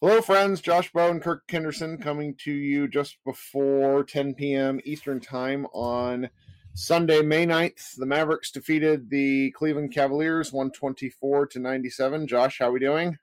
Hello, 0.00 0.22
friends. 0.22 0.60
Josh 0.60 0.92
Bowe 0.92 1.10
and 1.10 1.20
Kirk 1.20 1.42
Henderson 1.50 1.98
coming 1.98 2.36
to 2.44 2.52
you 2.52 2.86
just 2.86 3.18
before 3.24 4.04
10 4.04 4.34
p.m. 4.34 4.78
Eastern 4.84 5.18
Time 5.18 5.66
on 5.72 6.30
Sunday, 6.74 7.20
May 7.20 7.44
9th. 7.44 7.96
The 7.96 8.06
Mavericks 8.06 8.52
defeated 8.52 9.10
the 9.10 9.50
Cleveland 9.50 9.92
Cavaliers 9.92 10.52
124 10.52 11.48
to 11.48 11.58
97. 11.58 12.28
Josh, 12.28 12.60
how 12.60 12.68
are 12.68 12.70
we 12.70 12.78
doing? 12.78 13.18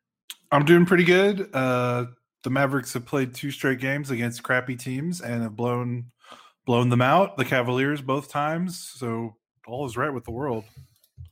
I'm 0.51 0.65
doing 0.65 0.85
pretty 0.85 1.05
good. 1.05 1.49
Uh, 1.55 2.07
the 2.43 2.49
Mavericks 2.49 2.92
have 2.92 3.05
played 3.05 3.33
two 3.33 3.51
straight 3.51 3.79
games 3.79 4.12
against 4.12 4.44
crappy 4.44 4.76
teams 4.76 5.21
and 5.21 5.44
have 5.44 5.55
blown 5.55 6.12
blown 6.65 6.89
them 6.89 7.01
out. 7.01 7.37
The 7.37 7.46
Cavaliers 7.46 8.01
both 8.01 8.28
times, 8.28 8.78
so 8.97 9.37
all 9.65 9.85
is 9.85 9.96
right 9.96 10.13
with 10.13 10.26
the 10.26 10.31
world. 10.31 10.65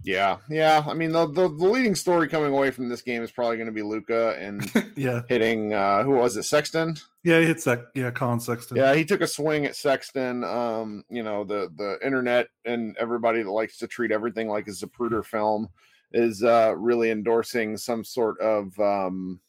Yeah, 0.04 0.38
yeah. 0.50 0.84
I 0.86 0.94
mean, 0.94 1.14
the, 1.14 1.28
the, 1.28 1.48
the 1.48 1.68
leading 1.68 1.96
story 1.96 2.28
coming 2.28 2.52
away 2.52 2.72
from 2.72 2.90
this 2.90 3.02
game 3.02 3.24
is 3.24 3.32
probably 3.32 3.56
going 3.56 3.68
to 3.68 3.74
be 3.74 3.82
Luka 3.82 4.38
and 4.38 4.70
yeah, 4.98 5.22
hitting 5.30 5.74
uh, 5.74 6.04
who 6.04 6.12
was 6.12 6.36
it, 6.36 6.44
Sexton? 6.44 6.96
Yeah, 7.24 7.40
he 7.40 7.46
hit 7.46 7.62
Sec. 7.62 7.80
Yeah, 7.96 8.12
Collin 8.12 8.42
Sexton. 8.42 8.76
Yeah, 8.76 8.94
he 8.96 9.06
took 9.06 9.22
a 9.22 9.28
swing 9.28 9.66
at 9.66 9.78
Sexton. 9.78 10.44
Um, 10.44 11.06
you 11.10 11.24
know, 11.24 11.46
the 11.46 11.72
the 11.78 11.98
internet 12.06 12.48
and 12.66 12.98
everybody 12.98 13.44
that 13.44 13.50
likes 13.50 13.78
to 13.78 13.88
treat 13.88 14.12
everything 14.12 14.50
like 14.50 14.68
a 14.68 14.72
Zapruder 14.72 15.26
film 15.26 15.70
is 16.12 16.44
uh, 16.44 16.74
really 16.78 17.10
endorsing 17.10 17.78
some 17.78 18.04
sort 18.04 18.40
of 18.42 18.78
um, 18.80 19.40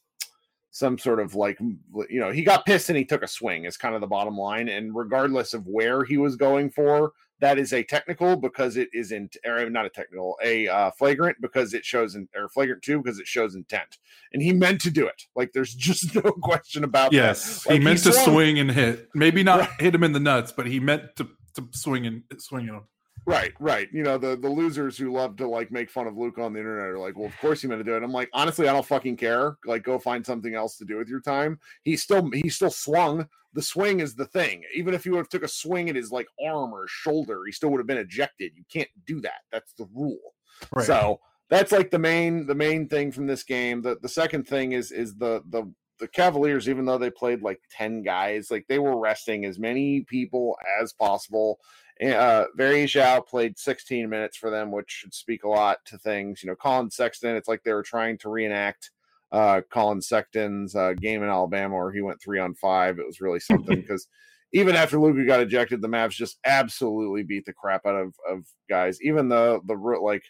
some 0.71 0.99
sort 0.99 1.21
of 1.21 1.35
like 1.35 1.59
you 1.61 2.21
know 2.21 2.31
he 2.31 2.43
got 2.43 2.67
pissed 2.67 2.89
and 2.89 2.99
he 2.99 3.05
took 3.05 3.23
a 3.23 3.29
swing 3.29 3.65
is 3.65 3.77
kind 3.77 3.95
of 3.95 4.01
the 4.01 4.07
bottom 4.07 4.37
line 4.37 4.69
and 4.69 4.95
regardless 4.95 5.55
of 5.55 5.67
where 5.67 6.05
he 6.05 6.17
was 6.17 6.37
going 6.37 6.69
for 6.69 7.13
that 7.41 7.59
is 7.59 7.73
a 7.73 7.83
technical 7.83 8.37
because 8.37 8.77
it 8.77 8.89
is 8.93 9.13
in 9.13 9.29
or 9.45 9.69
not 9.69 9.87
a 9.87 9.91
technical 9.91 10.39
a 10.43 10.69
uh, 10.69 10.91
flagrant 10.93 11.37
because 11.41 11.75
it 11.75 11.85
shows 11.85 12.15
in 12.15 12.29
or 12.35 12.49
flagrant 12.49 12.83
two 12.83 13.03
because 13.03 13.19
it 13.19 13.27
shows 13.27 13.55
intent. 13.55 13.99
And 14.33 14.43
he 14.43 14.53
meant 14.53 14.81
to 14.83 14.91
do 14.91 15.07
it. 15.07 15.23
Like 15.35 15.53
there's 15.53 15.75
just 15.75 16.15
no 16.15 16.23
question 16.23 16.85
about 16.85 17.13
yes. 17.13 17.67
Like, 17.67 17.79
he 17.79 17.85
meant 17.85 18.01
he 18.01 18.11
to 18.11 18.13
swing 18.13 18.59
and 18.59 18.71
hit. 18.71 19.09
Maybe 19.15 19.43
not 19.43 19.61
right. 19.61 19.71
hit 19.81 19.95
him 19.95 20.05
in 20.05 20.13
the 20.13 20.21
nuts 20.21 20.53
but 20.53 20.67
he 20.67 20.81
meant 20.81 21.17
to, 21.17 21.29
to 21.55 21.69
swing 21.73 22.07
and 22.07 22.23
swing 22.39 22.67
him 22.67 22.83
Right, 23.27 23.53
right. 23.59 23.89
You 23.93 24.03
know, 24.03 24.19
the 24.19 24.37
the 24.37 24.49
losers 24.49 24.99
who 24.99 25.13
love 25.13 25.37
to 25.37 25.49
like 25.49 25.73
make 25.73 25.91
fun 25.91 26.07
of 26.07 26.17
Luke 26.17 26.39
on 26.39 26.53
the 26.53 26.59
internet 26.59 26.87
are 26.87 26.99
like, 26.99 27.17
well, 27.17 27.27
of 27.27 27.39
course 27.39 27.63
he 27.63 27.69
meant 27.69 27.81
to 27.81 27.85
do 27.85 27.97
it. 27.97 28.03
I'm 28.03 28.13
like, 28.13 28.29
honestly, 28.35 28.69
I 28.69 28.73
don't 28.73 28.85
fucking 28.85 29.17
care. 29.17 29.57
Like, 29.65 29.83
go 29.83 29.99
find 29.99 30.25
something 30.25 30.55
else 30.55 30.77
to 30.79 30.85
do 30.85 30.99
with 30.99 31.09
your 31.09 31.21
time. 31.21 31.59
He 31.83 31.97
still 31.97 32.31
he 32.31 32.49
still 32.49 32.71
swung 32.71 33.27
the 33.55 33.63
swing 33.63 34.01
is 34.01 34.15
the 34.15 34.27
thing. 34.27 34.65
Even 34.75 34.95
if 34.95 35.05
he 35.05 35.11
would 35.11 35.19
have 35.19 35.29
took 35.29 35.45
a 35.45 35.49
swing 35.49 35.89
at 35.89 35.97
his 35.97 36.11
like 36.11 36.27
arm 36.45 36.75
or 36.75 36.87
shoulder, 36.89 37.43
he 37.47 37.53
still 37.53 37.71
would 37.71 37.79
have 37.79 37.87
been 37.87 37.99
ejected. 37.99 38.53
You 38.57 38.65
can't 38.71 38.89
do 39.07 39.21
that. 39.23 39.43
That's 39.51 39.73
the 39.75 39.89
rule. 39.95 40.35
Right. 40.73 40.87
So 40.87 41.21
that's 41.49 41.73
like 41.73 41.91
the 41.91 41.99
main 41.99 42.47
the 42.47 42.55
main 42.55 42.89
thing 42.89 43.13
from 43.13 43.27
this 43.27 43.45
game. 43.45 43.81
The 43.81 43.97
the 44.03 44.09
second 44.09 44.47
thing 44.47 44.73
is 44.73 44.91
is 44.91 45.15
the 45.15 45.43
the 45.49 45.73
the 46.01 46.09
Cavaliers, 46.09 46.69
even 46.69 46.85
though 46.85 46.99
they 46.99 47.11
played 47.11 47.43
like 47.43 47.61
10 47.71 48.03
guys, 48.03 48.51
like 48.51 48.67
they 48.69 48.81
were 48.81 48.99
resting 48.99 49.45
as 49.45 49.61
many 49.61 50.01
people 50.03 50.59
as 50.83 50.93
possible. 50.93 51.61
Uh, 52.03 52.47
Very 52.57 52.85
Zhao 52.85 53.27
played 53.27 53.59
16 53.59 54.09
minutes 54.09 54.37
for 54.37 54.51
them, 54.51 54.73
which 54.73 54.91
should 54.91 55.15
speak 55.15 55.45
a 55.45 55.49
lot 55.49 55.79
to 55.87 55.99
things. 55.99 56.43
You 56.43 56.51
know, 56.51 56.57
Collin 56.57 56.91
Sexton, 56.91 57.37
it's 57.37 57.49
like 57.49 57.63
they 57.63 57.73
were 57.73 57.83
trying 57.83 58.19
to 58.19 58.31
reenact 58.31 58.91
uh, 59.33 59.61
Collin 59.71 60.01
Sexton's 60.01 60.75
uh, 60.75 60.95
game 60.95 61.23
in 61.23 61.29
Alabama 61.29 61.77
where 61.77 61.93
he 61.93 62.01
went 62.01 62.21
three 62.21 62.39
on 62.39 62.55
five. 62.55 62.99
It 62.99 63.07
was 63.07 63.21
really 63.21 63.41
something 63.41 63.81
because 63.81 64.09
even 64.53 64.77
after 64.77 64.99
Luka 64.99 65.25
got 65.25 65.41
ejected, 65.41 65.83
the 65.83 65.89
Mavs 65.89 66.13
just 66.13 66.39
absolutely 66.45 67.25
beat 67.25 67.45
the 67.45 67.53
crap 67.53 67.87
out 67.87 67.97
of, 67.97 68.15
of 68.29 68.47
guys. 68.69 69.03
Even 69.03 69.29
the 69.29 69.61
the 69.67 69.75
like 69.75 70.23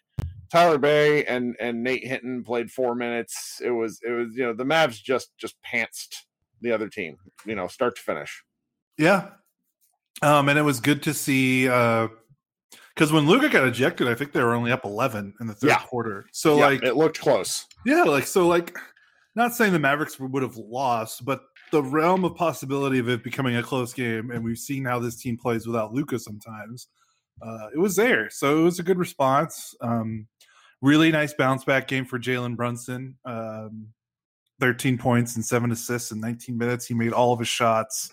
Tyler 0.51 0.79
Bey 0.79 1.25
and 1.25 1.55
and 1.61 1.83
Nate 1.83 2.07
Hinton 2.07 2.43
played 2.43 2.71
four 2.71 2.95
minutes. 2.95 3.61
It 3.63 3.71
was 3.71 4.01
it 4.03 4.11
was 4.11 4.35
you 4.35 4.45
know 4.45 4.55
the 4.55 4.65
Mavs 4.65 5.03
just 5.03 5.37
just 5.37 5.57
pantsed 5.63 6.23
the 6.63 6.73
other 6.73 6.89
team, 6.89 7.17
you 7.45 7.55
know, 7.55 7.67
start 7.69 7.97
to 7.97 8.03
finish. 8.03 8.43
Yeah, 8.97 9.31
um, 10.23 10.49
and 10.49 10.59
it 10.59 10.63
was 10.63 10.81
good 10.81 11.03
to 11.05 11.15
see 11.15 11.69
uh 11.69 12.09
because 12.95 13.13
when 13.13 13.27
Luka 13.27 13.49
got 13.49 13.67
ejected, 13.67 14.07
I 14.07 14.15
think 14.15 14.33
they 14.33 14.43
were 14.43 14.55
only 14.55 14.71
up 14.71 14.85
eleven 14.85 15.35
in 15.41 15.47
the 15.47 15.55
third 15.55 15.71
yeah. 15.71 15.81
quarter. 15.81 16.27
So 16.33 16.59
yeah, 16.59 16.67
like 16.67 16.83
it 16.85 16.97
looked 16.97 17.21
close. 17.21 17.67
Yeah, 17.85 18.05
like 18.05 18.27
so 18.27 18.47
like 18.47 18.77
not 19.35 19.55
saying 19.55 19.73
the 19.73 19.79
Mavericks 19.79 20.19
would 20.21 20.43
have 20.43 20.57
lost, 20.57 21.25
but 21.25 21.43
the 21.73 21.83
realm 21.83 22.25
of 22.25 22.37
possibility 22.37 23.01
of 23.01 23.09
it 23.09 23.25
becoming 23.25 23.57
a 23.57 23.63
close 23.63 23.93
game, 23.93 24.31
and 24.31 24.45
we've 24.45 24.59
seen 24.59 24.85
how 24.85 25.01
this 25.01 25.17
team 25.17 25.37
plays 25.37 25.67
without 25.67 25.93
Luka 25.93 26.19
sometimes. 26.19 26.87
Uh, 27.43 27.67
it 27.75 27.79
was 27.79 27.97
there, 27.97 28.31
so 28.31 28.61
it 28.61 28.63
was 28.63 28.79
a 28.79 28.85
good 28.85 28.99
response. 28.99 29.75
Um, 29.81 30.29
really 30.81 31.11
nice 31.11 31.35
bounce 31.35 31.65
back 31.65 31.89
game 31.89 32.05
for 32.05 32.19
Jalen 32.19 32.57
Brunson. 32.57 33.17
Um, 33.25 33.89
13 34.61 34.99
points 34.99 35.35
and 35.35 35.45
seven 35.45 35.73
assists 35.73 36.13
in 36.13 36.21
19 36.21 36.57
minutes. 36.57 36.87
He 36.87 36.95
made 36.95 37.13
all 37.13 37.33
of 37.33 37.41
his 37.41 37.49
shots. 37.49 38.13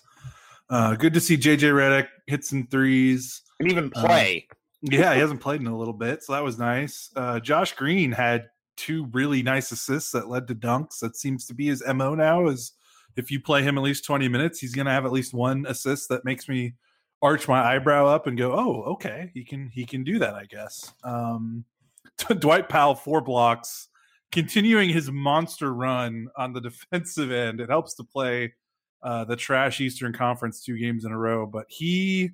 Uh, 0.71 0.95
good 0.95 1.13
to 1.13 1.19
see 1.19 1.37
JJ 1.37 1.73
Redick 1.73 2.07
hit 2.27 2.45
some 2.45 2.65
threes 2.65 3.41
and 3.59 3.69
even 3.69 3.91
uh, 3.93 4.05
play. 4.05 4.47
yeah, 4.81 5.13
he 5.13 5.19
hasn't 5.19 5.41
played 5.41 5.59
in 5.59 5.67
a 5.67 5.77
little 5.77 5.93
bit, 5.93 6.23
so 6.23 6.31
that 6.31 6.43
was 6.43 6.57
nice. 6.57 7.11
Uh, 7.13 7.41
Josh 7.41 7.73
Green 7.73 8.09
had 8.09 8.47
two 8.77 9.05
really 9.11 9.43
nice 9.43 9.73
assists 9.73 10.11
that 10.11 10.29
led 10.29 10.47
to 10.47 10.55
dunks. 10.55 10.99
That 10.99 11.17
seems 11.17 11.45
to 11.47 11.53
be 11.53 11.67
his 11.67 11.83
mo 11.85 12.15
now. 12.15 12.47
Is 12.47 12.71
if 13.17 13.29
you 13.29 13.41
play 13.41 13.63
him 13.63 13.77
at 13.77 13.83
least 13.83 14.05
twenty 14.05 14.29
minutes, 14.29 14.59
he's 14.59 14.73
going 14.73 14.85
to 14.85 14.93
have 14.93 15.05
at 15.05 15.11
least 15.11 15.33
one 15.33 15.65
assist 15.67 16.07
that 16.07 16.23
makes 16.23 16.47
me 16.47 16.73
arch 17.21 17.49
my 17.49 17.61
eyebrow 17.61 18.07
up 18.07 18.27
and 18.27 18.37
go, 18.37 18.53
"Oh, 18.53 18.93
okay, 18.93 19.29
he 19.33 19.43
can 19.43 19.69
he 19.73 19.85
can 19.85 20.05
do 20.05 20.19
that." 20.19 20.35
I 20.35 20.45
guess. 20.45 20.93
Um, 21.03 21.65
Dwight 22.39 22.69
Powell 22.69 22.95
four 22.95 23.19
blocks, 23.19 23.89
continuing 24.31 24.87
his 24.87 25.11
monster 25.11 25.73
run 25.73 26.29
on 26.37 26.53
the 26.53 26.61
defensive 26.69 27.29
end. 27.29 27.59
It 27.59 27.67
helps 27.69 27.93
to 27.95 28.05
play 28.05 28.53
uh, 29.03 29.23
the 29.25 29.35
trash 29.35 29.81
Eastern 29.81 30.13
Conference 30.13 30.63
two 30.63 30.77
games 30.77 31.05
in 31.05 31.11
a 31.11 31.17
row, 31.17 31.45
but 31.45 31.65
he 31.69 32.31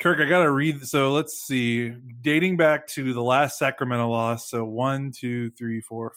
Kirk, 0.00 0.18
I 0.20 0.28
gotta 0.28 0.50
read. 0.50 0.86
So 0.86 1.12
let's 1.12 1.46
see. 1.46 1.90
Dating 2.20 2.56
back 2.56 2.86
to 2.88 3.14
the 3.14 3.22
last 3.22 3.58
Sacramento 3.58 4.08
loss, 4.08 4.50
so 4.50 4.64
one, 4.64 5.12
two, 5.12 5.50
three, 5.50 5.80
four, 5.80 6.12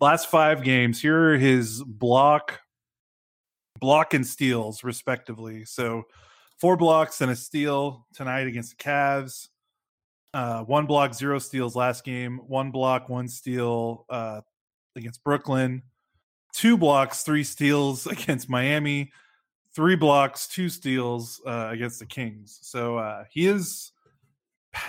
last 0.00 0.28
five 0.28 0.62
games. 0.62 1.00
Here 1.00 1.32
are 1.32 1.38
his 1.38 1.82
block, 1.82 2.60
block 3.80 4.14
and 4.14 4.26
steals, 4.26 4.84
respectively. 4.84 5.64
So 5.64 6.04
four 6.60 6.76
blocks 6.76 7.20
and 7.20 7.30
a 7.30 7.36
steal 7.36 8.06
tonight 8.14 8.46
against 8.46 8.76
the 8.76 8.84
Cavs. 8.84 9.48
Uh, 10.34 10.62
one 10.62 10.86
block, 10.86 11.14
zero 11.14 11.38
steals 11.38 11.74
last 11.74 12.04
game. 12.04 12.38
One 12.46 12.70
block, 12.70 13.08
one 13.08 13.28
steal 13.28 14.04
uh, 14.08 14.42
against 14.94 15.24
Brooklyn. 15.24 15.82
Two 16.52 16.76
blocks, 16.76 17.22
three 17.22 17.44
steals 17.44 18.06
against 18.08 18.48
Miami 18.48 19.12
three 19.74 19.96
blocks, 19.96 20.46
two 20.46 20.68
steals 20.68 21.40
uh, 21.46 21.68
against 21.70 21.98
the 21.98 22.06
Kings. 22.06 22.58
So 22.62 22.98
uh, 22.98 23.24
he 23.30 23.46
is, 23.46 23.92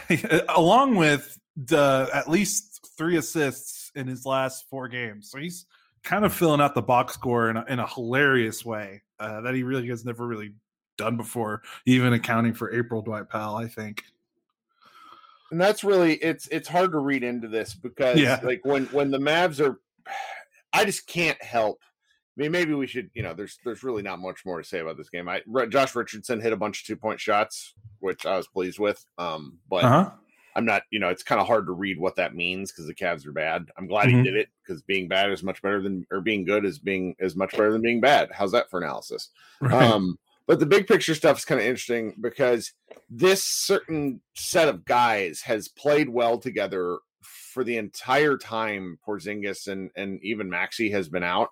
along 0.50 0.96
with 0.96 1.40
the, 1.56 2.10
at 2.14 2.30
least 2.30 2.88
three 2.98 3.18
assists 3.18 3.92
in 3.96 4.08
his 4.08 4.26
last 4.26 4.70
four 4.70 4.88
games. 4.88 5.32
So 5.32 5.40
he's 5.40 5.66
kind 6.04 6.26
of 6.26 6.34
filling 6.34 6.62
out 6.62 6.76
the 6.76 6.82
box 6.82 7.14
score 7.14 7.50
in 7.50 7.58
a, 7.58 7.66
in 7.70 7.80
a 7.80 7.88
hilarious 7.88 8.66
way 8.66 9.02
uh, 9.20 9.42
that 9.42 9.56
he 9.56 9.64
really 9.64 9.88
has 9.88 10.04
never 10.04 10.28
really 10.28 10.54
done 10.98 11.18
before, 11.18 11.62
even 11.86 12.14
accounting 12.14 12.54
for 12.54 12.74
April 12.74 13.02
Dwight 13.02 13.30
Powell, 13.30 13.56
I 13.56 13.68
think. 13.68 14.04
And 15.52 15.62
that's 15.62 15.84
really 15.84 16.16
it's 16.16 16.48
it's 16.48 16.68
hard 16.68 16.92
to 16.94 16.98
read 16.98 17.22
into 17.22 17.48
this 17.48 17.76
because 17.76 18.20
yeah. 18.20 18.40
like 18.42 18.66
when 18.66 18.86
when 18.88 19.12
the 19.12 19.20
Mavs 19.20 19.64
are 19.64 19.80
I 20.74 20.86
just 20.86 21.08
can't 21.08 21.42
help 21.42 21.80
I 22.38 22.42
mean, 22.42 22.52
maybe 22.52 22.74
we 22.74 22.88
should. 22.88 23.12
You 23.14 23.22
know, 23.22 23.34
there's 23.34 23.60
there's 23.64 23.84
really 23.84 24.02
not 24.02 24.20
much 24.20 24.46
more 24.46 24.60
to 24.60 24.68
say 24.68 24.80
about 24.80 24.98
this 24.98 25.10
game. 25.10 25.30
I 25.30 25.42
Josh 25.70 25.96
Richardson 25.96 26.42
hit 26.42 26.54
a 26.54 26.58
bunch 26.58 26.82
of 26.82 26.88
two 26.88 26.96
point 26.96 27.20
shots, 27.20 27.74
which 28.00 28.26
I 28.26 28.38
was 28.38 28.48
pleased 28.48 28.80
with. 28.80 29.04
Um, 29.20 29.60
but 29.70 29.84
uh-huh. 29.84 30.10
I'm 30.56 30.66
not. 30.66 30.84
You 30.90 31.00
know, 31.00 31.10
it's 31.10 31.22
kind 31.22 31.40
of 31.40 31.46
hard 31.46 31.68
to 31.68 31.74
read 31.74 32.00
what 32.00 32.16
that 32.16 32.36
means 32.36 32.72
because 32.72 32.88
the 32.88 32.96
Cavs 32.96 33.28
are 33.28 33.32
bad. 33.32 33.70
I'm 33.78 33.88
glad 33.88 34.08
mm-hmm. 34.08 34.18
he 34.18 34.24
did 34.24 34.36
it 34.36 34.50
because 34.66 34.82
being 34.82 35.08
bad 35.08 35.32
is 35.32 35.44
much 35.44 35.62
better 35.62 35.82
than 35.82 36.08
or 36.10 36.22
being 36.22 36.44
good 36.44 36.66
is 36.66 36.80
being 36.80 37.16
is 37.20 37.36
much 37.36 37.52
better 37.52 37.72
than 37.72 37.84
being 37.84 38.02
bad. 38.02 38.32
How's 38.32 38.52
that 38.54 38.70
for 38.72 38.82
analysis? 38.82 39.30
Right. 39.62 39.74
Um, 39.74 40.18
but 40.48 40.60
the 40.60 40.66
big 40.66 40.88
picture 40.88 41.16
stuff 41.16 41.38
is 41.38 41.46
kind 41.46 41.62
of 41.62 41.68
interesting 41.68 42.16
because 42.20 42.74
this 43.10 43.44
certain 43.44 44.22
set 44.34 44.68
of 44.68 44.86
guys 44.86 45.42
has 45.42 45.68
played 45.68 46.10
well 46.10 46.40
together 46.40 46.98
for 47.54 47.64
the 47.64 47.78
entire 47.78 48.38
time 48.38 49.00
Porzingis 49.08 49.68
and 49.68 49.92
and 49.96 50.20
even 50.24 50.50
Maxi 50.50 50.92
has 50.92 51.08
been 51.08 51.24
out 51.24 51.50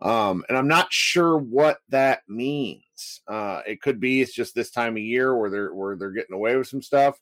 um, 0.00 0.44
and 0.48 0.58
I'm 0.58 0.68
not 0.68 0.92
sure 0.92 1.38
what 1.38 1.78
that 1.88 2.20
means. 2.28 3.22
Uh, 3.26 3.62
it 3.66 3.80
could 3.80 4.00
be 4.00 4.20
it's 4.20 4.34
just 4.34 4.54
this 4.54 4.70
time 4.70 4.96
of 4.96 5.02
year 5.02 5.36
where 5.36 5.50
they're 5.50 5.74
where 5.74 5.96
they're 5.96 6.10
getting 6.10 6.34
away 6.34 6.56
with 6.56 6.68
some 6.68 6.82
stuff. 6.82 7.18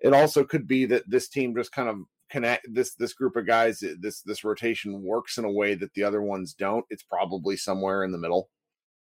It 0.00 0.12
also 0.12 0.44
could 0.44 0.66
be 0.66 0.84
that 0.86 1.08
this 1.08 1.28
team 1.28 1.56
just 1.56 1.72
kind 1.72 1.88
of 1.88 2.00
connect 2.28 2.66
this 2.74 2.94
this 2.94 3.14
group 3.14 3.36
of 3.36 3.46
guys 3.46 3.82
this 4.00 4.20
this 4.22 4.44
rotation 4.44 5.02
works 5.02 5.38
in 5.38 5.44
a 5.44 5.50
way 5.50 5.74
that 5.76 5.94
the 5.94 6.02
other 6.02 6.20
ones 6.20 6.52
don't. 6.52 6.84
It's 6.90 7.02
probably 7.02 7.56
somewhere 7.56 8.04
in 8.04 8.12
the 8.12 8.18
middle. 8.18 8.50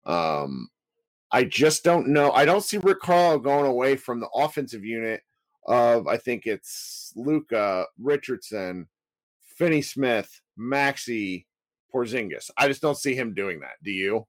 Um, 0.05 0.69
I 1.31 1.43
just 1.43 1.83
don't 1.83 2.07
know. 2.07 2.31
I 2.31 2.45
don't 2.45 2.63
see 2.63 2.77
Rick 2.77 2.99
Carlisle 3.01 3.39
going 3.39 3.65
away 3.65 3.97
from 3.97 4.19
the 4.19 4.29
offensive 4.29 4.85
unit 4.85 5.21
of 5.65 6.07
I 6.07 6.17
think 6.17 6.45
it's 6.45 7.11
Luka 7.15 7.85
Richardson, 7.99 8.87
Finney 9.57 9.81
Smith, 9.81 10.41
Maxi, 10.59 11.45
Porzingis. 11.93 12.49
I 12.57 12.67
just 12.67 12.81
don't 12.81 12.97
see 12.97 13.15
him 13.15 13.33
doing 13.33 13.59
that. 13.61 13.73
Do 13.83 13.91
you? 13.91 14.27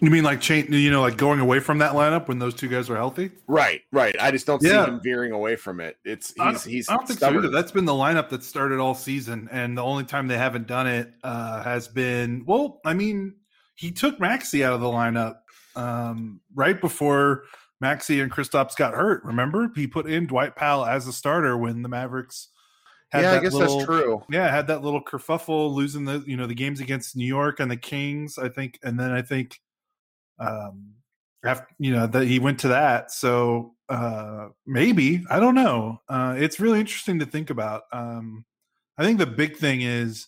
You 0.00 0.10
mean 0.10 0.22
like 0.22 0.40
change? 0.40 0.70
You 0.70 0.90
know, 0.92 1.00
like 1.00 1.16
going 1.16 1.40
away 1.40 1.58
from 1.58 1.78
that 1.78 1.92
lineup 1.92 2.28
when 2.28 2.38
those 2.38 2.54
two 2.54 2.68
guys 2.68 2.88
are 2.88 2.94
healthy? 2.94 3.32
Right, 3.48 3.80
right. 3.90 4.14
I 4.20 4.30
just 4.30 4.46
don't 4.46 4.62
yeah. 4.62 4.84
see 4.84 4.92
him 4.92 5.00
veering 5.02 5.32
away 5.32 5.56
from 5.56 5.80
it. 5.80 5.96
It's 6.04 6.32
he's 6.40 6.62
he's. 6.62 6.88
I 6.88 6.94
don't 6.94 7.08
think 7.08 7.18
so 7.18 7.40
That's 7.48 7.72
been 7.72 7.84
the 7.84 7.92
lineup 7.92 8.28
that 8.28 8.44
started 8.44 8.78
all 8.78 8.94
season, 8.94 9.48
and 9.50 9.76
the 9.76 9.82
only 9.82 10.04
time 10.04 10.28
they 10.28 10.38
haven't 10.38 10.68
done 10.68 10.86
it 10.86 11.12
uh, 11.24 11.64
has 11.64 11.88
been 11.88 12.44
well. 12.46 12.80
I 12.84 12.94
mean, 12.94 13.34
he 13.74 13.90
took 13.90 14.20
Maxi 14.20 14.64
out 14.64 14.72
of 14.72 14.80
the 14.80 14.86
lineup 14.86 15.38
um, 15.74 16.40
right 16.54 16.80
before 16.80 17.44
Maxi 17.82 18.22
and 18.22 18.30
Kristaps 18.30 18.76
got 18.76 18.94
hurt. 18.94 19.24
Remember, 19.24 19.70
he 19.74 19.86
put 19.86 20.10
in 20.10 20.26
Dwight 20.26 20.56
Powell 20.56 20.84
as 20.84 21.06
a 21.06 21.12
starter 21.12 21.56
when 21.56 21.82
the 21.82 21.88
Mavericks. 21.88 22.48
Had 23.10 23.22
yeah, 23.22 23.32
I 23.32 23.38
guess 23.38 23.54
little, 23.54 23.76
that's 23.78 23.86
true. 23.86 24.22
Yeah, 24.30 24.50
had 24.50 24.66
that 24.66 24.82
little 24.82 25.02
kerfuffle 25.02 25.72
losing 25.72 26.04
the 26.04 26.22
you 26.26 26.36
know 26.36 26.46
the 26.46 26.54
games 26.54 26.80
against 26.80 27.16
New 27.16 27.26
York 27.26 27.58
and 27.58 27.70
the 27.70 27.76
Kings. 27.76 28.36
I 28.36 28.50
think, 28.50 28.78
and 28.82 29.00
then 29.00 29.12
I 29.12 29.22
think 29.22 29.58
um, 30.38 30.94
after 31.44 31.66
you 31.78 31.92
know 31.92 32.06
that 32.06 32.26
he 32.26 32.38
went 32.38 32.58
to 32.60 32.68
that. 32.68 33.10
So 33.10 33.74
uh, 33.88 34.48
maybe 34.66 35.24
I 35.30 35.40
don't 35.40 35.54
know. 35.54 36.02
Uh, 36.08 36.34
it's 36.36 36.60
really 36.60 36.80
interesting 36.80 37.18
to 37.20 37.26
think 37.26 37.48
about. 37.48 37.84
Um, 37.92 38.44
I 38.98 39.04
think 39.04 39.18
the 39.18 39.26
big 39.26 39.56
thing 39.56 39.80
is 39.80 40.26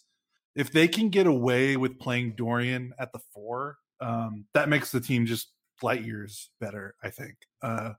if 0.55 0.73
they 0.73 0.89
can 0.89 1.11
get 1.11 1.27
away 1.27 1.77
with 1.77 1.99
playing 1.99 2.35
Dorian 2.37 2.95
at 2.99 3.13
the 3.13 3.21
four, 3.35 3.77
um, 4.01 4.47
that 4.55 4.69
makes 4.69 4.91
the 4.91 5.01
team 5.01 5.27
just 5.27 5.53
light 5.83 6.05
years 6.05 6.51
better. 6.61 6.95
I 7.03 7.11
think 7.11 7.35
uh, 7.63 7.93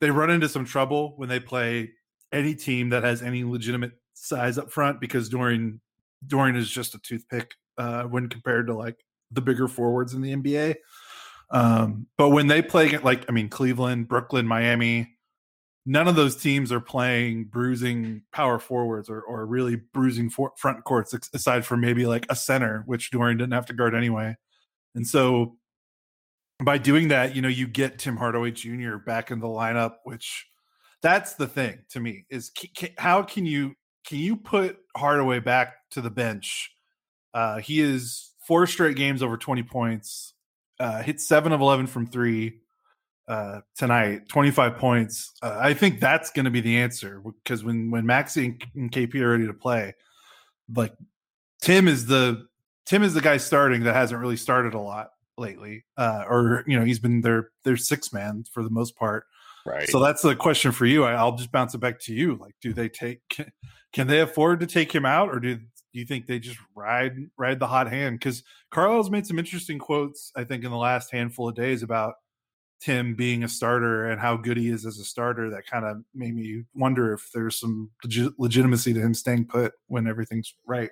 they 0.00 0.10
run 0.10 0.30
into 0.30 0.48
some 0.48 0.64
trouble 0.64 1.14
when 1.16 1.28
they 1.28 1.40
play 1.40 1.90
any 2.32 2.54
team 2.54 2.90
that 2.90 3.04
has 3.04 3.22
any 3.22 3.44
legitimate 3.44 3.92
size 4.14 4.58
up 4.58 4.70
front 4.70 5.00
because 5.00 5.28
Dorian 5.28 5.80
Dorian 6.26 6.56
is 6.56 6.70
just 6.70 6.94
a 6.94 6.98
toothpick 6.98 7.54
uh, 7.78 8.04
when 8.04 8.28
compared 8.28 8.66
to 8.68 8.74
like 8.74 8.96
the 9.30 9.40
bigger 9.40 9.68
forwards 9.68 10.14
in 10.14 10.22
the 10.22 10.34
NBA. 10.34 10.76
Um, 11.50 12.06
but 12.18 12.30
when 12.30 12.46
they 12.46 12.62
play 12.62 12.96
like 12.98 13.24
I 13.28 13.32
mean 13.32 13.48
Cleveland, 13.48 14.08
Brooklyn, 14.08 14.46
Miami, 14.46 15.16
none 15.86 16.08
of 16.08 16.16
those 16.16 16.36
teams 16.36 16.72
are 16.72 16.80
playing 16.80 17.44
bruising 17.44 18.22
power 18.32 18.58
forwards 18.58 19.08
or, 19.08 19.22
or 19.22 19.46
really 19.46 19.76
bruising 19.76 20.28
for, 20.28 20.52
front 20.56 20.82
courts 20.84 21.14
aside 21.32 21.64
from 21.64 21.80
maybe 21.80 22.06
like 22.06 22.26
a 22.28 22.34
center, 22.36 22.82
which 22.86 23.12
Dorian 23.12 23.38
didn't 23.38 23.52
have 23.52 23.66
to 23.66 23.72
guard 23.72 23.94
anyway. 23.94 24.36
And 24.96 25.06
so 25.06 25.56
by 26.62 26.78
doing 26.78 27.08
that, 27.08 27.36
you 27.36 27.42
know, 27.42 27.48
you 27.48 27.66
get 27.66 27.98
Tim 27.98 28.16
Hardaway 28.16 28.50
Jr. 28.50 28.96
back 28.96 29.30
in 29.30 29.40
the 29.40 29.46
lineup, 29.46 29.96
which 30.04 30.46
that's 31.02 31.34
the 31.34 31.46
thing 31.46 31.80
to 31.90 32.00
me 32.00 32.24
is 32.30 32.50
can, 32.50 32.90
how 32.98 33.22
can 33.22 33.44
you 33.46 33.74
can 34.06 34.18
you 34.18 34.36
put 34.36 34.78
Hardaway 34.96 35.40
back 35.40 35.74
to 35.90 36.00
the 36.00 36.10
bench? 36.10 36.70
Uh, 37.34 37.58
he 37.58 37.80
is 37.80 38.32
four 38.46 38.66
straight 38.66 38.96
games 38.96 39.22
over 39.22 39.36
20 39.36 39.62
points 39.64 40.34
uh, 40.78 41.02
hit 41.02 41.20
seven 41.20 41.52
of 41.52 41.60
11 41.60 41.86
from 41.86 42.06
three 42.06 42.60
uh, 43.28 43.60
tonight, 43.76 44.28
25 44.28 44.76
points. 44.76 45.32
Uh, 45.42 45.56
I 45.58 45.74
think 45.74 46.00
that's 46.00 46.30
going 46.30 46.44
to 46.44 46.50
be 46.50 46.60
the 46.60 46.78
answer 46.78 47.22
because 47.44 47.64
when, 47.64 47.90
when 47.90 48.04
Maxi 48.04 48.60
and 48.74 48.92
KP 48.92 49.14
are 49.16 49.30
ready 49.30 49.46
to 49.46 49.54
play, 49.54 49.94
like 50.74 50.92
Tim 51.62 51.88
is 51.88 52.06
the, 52.06 52.46
Tim 52.84 53.02
is 53.02 53.14
the 53.14 53.20
guy 53.20 53.38
starting 53.38 53.84
that 53.84 53.94
hasn't 53.94 54.20
really 54.20 54.36
started 54.36 54.74
a 54.74 54.80
lot 54.80 55.10
lately. 55.38 55.84
Uh, 55.96 56.24
or, 56.28 56.64
you 56.66 56.78
know, 56.78 56.84
he's 56.84 56.98
been 56.98 57.20
their, 57.20 57.50
their 57.64 57.76
six 57.76 58.12
man 58.12 58.44
for 58.52 58.62
the 58.62 58.70
most 58.70 58.96
part. 58.96 59.24
Right. 59.66 59.88
So 59.88 59.98
that's 59.98 60.22
the 60.22 60.36
question 60.36 60.70
for 60.70 60.86
you. 60.86 61.04
I, 61.04 61.22
will 61.24 61.36
just 61.36 61.50
bounce 61.50 61.74
it 61.74 61.78
back 61.78 61.98
to 62.02 62.14
you. 62.14 62.36
Like, 62.36 62.54
do 62.62 62.72
they 62.72 62.88
take? 62.88 63.20
Can, 63.28 63.50
can, 63.92 64.06
they 64.06 64.20
afford 64.20 64.60
to 64.60 64.66
take 64.66 64.94
him 64.94 65.04
out, 65.04 65.28
or 65.28 65.40
do 65.40 65.56
do 65.56 66.00
you 66.00 66.04
think 66.04 66.26
they 66.26 66.38
just 66.38 66.58
ride 66.74 67.16
ride 67.36 67.58
the 67.58 67.66
hot 67.66 67.90
hand? 67.90 68.20
Because 68.20 68.44
Carlisle's 68.70 69.10
made 69.10 69.26
some 69.26 69.40
interesting 69.40 69.78
quotes, 69.78 70.30
I 70.36 70.44
think, 70.44 70.62
in 70.62 70.70
the 70.70 70.76
last 70.76 71.10
handful 71.10 71.48
of 71.48 71.56
days 71.56 71.82
about 71.82 72.14
Tim 72.80 73.14
being 73.14 73.42
a 73.42 73.48
starter 73.48 74.08
and 74.08 74.20
how 74.20 74.36
good 74.36 74.56
he 74.56 74.68
is 74.68 74.86
as 74.86 74.98
a 74.98 75.04
starter. 75.04 75.50
That 75.50 75.66
kind 75.66 75.84
of 75.84 76.02
made 76.14 76.36
me 76.36 76.62
wonder 76.74 77.12
if 77.12 77.30
there's 77.34 77.58
some 77.58 77.90
legitimacy 78.38 78.92
to 78.94 79.00
him 79.00 79.14
staying 79.14 79.46
put 79.46 79.72
when 79.88 80.06
everything's 80.06 80.54
right. 80.64 80.90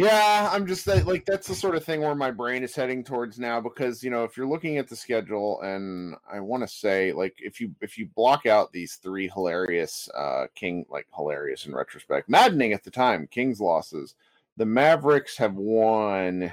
Yeah, 0.00 0.48
I'm 0.50 0.66
just 0.66 0.86
like 0.86 1.26
that's 1.26 1.46
the 1.46 1.54
sort 1.54 1.74
of 1.74 1.84
thing 1.84 2.00
where 2.00 2.14
my 2.14 2.30
brain 2.30 2.62
is 2.62 2.74
heading 2.74 3.04
towards 3.04 3.38
now 3.38 3.60
because 3.60 4.02
you 4.02 4.08
know 4.08 4.24
if 4.24 4.34
you're 4.34 4.46
looking 4.46 4.78
at 4.78 4.88
the 4.88 4.96
schedule 4.96 5.60
and 5.60 6.14
I 6.32 6.40
want 6.40 6.62
to 6.62 6.68
say 6.68 7.12
like 7.12 7.34
if 7.38 7.60
you 7.60 7.74
if 7.82 7.98
you 7.98 8.06
block 8.06 8.46
out 8.46 8.72
these 8.72 8.94
three 8.94 9.28
hilarious 9.28 10.08
uh 10.14 10.46
King 10.54 10.86
like 10.88 11.06
hilarious 11.14 11.66
in 11.66 11.74
retrospect 11.74 12.30
maddening 12.30 12.72
at 12.72 12.82
the 12.82 12.90
time 12.90 13.28
Kings 13.30 13.60
losses 13.60 14.14
the 14.56 14.64
Mavericks 14.64 15.36
have 15.36 15.54
won. 15.54 16.50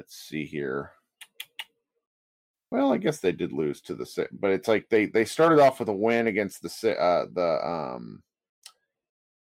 Let's 0.00 0.16
see 0.16 0.46
here. 0.46 0.90
Well 2.72 2.92
I 2.92 2.96
guess 2.96 3.20
they 3.20 3.30
did 3.30 3.52
lose 3.52 3.80
to 3.82 3.94
the 3.94 4.28
but 4.32 4.50
it's 4.50 4.66
like 4.66 4.88
they 4.88 5.06
they 5.06 5.24
started 5.24 5.60
off 5.60 5.78
with 5.78 5.88
a 5.88 5.92
win 5.92 6.26
against 6.26 6.60
the 6.60 7.00
uh 7.00 7.26
the 7.32 7.64
um 7.64 8.24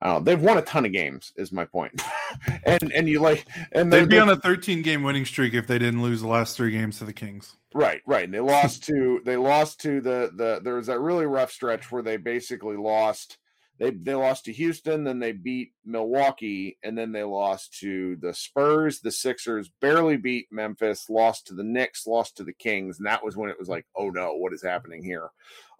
I. 0.02 0.18
They've 0.18 0.40
won 0.40 0.58
a 0.58 0.62
ton 0.62 0.84
of 0.84 0.92
games, 0.92 1.32
is 1.36 1.52
my 1.52 1.64
point. 1.64 2.02
and 2.64 2.92
and 2.92 3.08
you 3.08 3.20
like 3.20 3.46
and 3.72 3.92
they'd 3.92 4.08
be 4.08 4.18
on 4.18 4.28
a 4.28 4.36
13 4.36 4.82
game 4.82 5.02
winning 5.02 5.24
streak 5.24 5.54
if 5.54 5.66
they 5.66 5.78
didn't 5.78 6.02
lose 6.02 6.20
the 6.20 6.28
last 6.28 6.56
three 6.56 6.70
games 6.70 6.98
to 6.98 7.04
the 7.04 7.12
Kings. 7.12 7.56
Right, 7.74 8.02
right. 8.06 8.24
And 8.24 8.34
they 8.34 8.40
lost 8.40 8.84
to 8.84 9.20
they 9.24 9.36
lost 9.36 9.80
to 9.82 10.00
the 10.00 10.30
the 10.34 10.60
there 10.62 10.74
was 10.74 10.88
that 10.88 11.00
really 11.00 11.26
rough 11.26 11.52
stretch 11.52 11.90
where 11.90 12.02
they 12.02 12.16
basically 12.16 12.76
lost 12.76 13.38
they 13.78 13.90
they 13.90 14.14
lost 14.14 14.44
to 14.44 14.52
Houston, 14.52 15.02
then 15.02 15.18
they 15.18 15.32
beat 15.32 15.72
Milwaukee, 15.84 16.78
and 16.84 16.96
then 16.96 17.10
they 17.10 17.24
lost 17.24 17.78
to 17.80 18.16
the 18.16 18.32
Spurs, 18.32 19.00
the 19.00 19.10
Sixers, 19.10 19.70
barely 19.80 20.16
beat 20.16 20.46
Memphis, 20.52 21.08
lost 21.08 21.48
to 21.48 21.54
the 21.54 21.64
Knicks, 21.64 22.06
lost 22.06 22.36
to 22.36 22.44
the 22.44 22.52
Kings, 22.52 22.98
and 22.98 23.06
that 23.06 23.24
was 23.24 23.36
when 23.36 23.50
it 23.50 23.58
was 23.58 23.68
like, 23.68 23.86
oh 23.96 24.10
no, 24.10 24.34
what 24.34 24.52
is 24.52 24.62
happening 24.62 25.02
here? 25.02 25.30